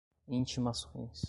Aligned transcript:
intimações 0.33 1.19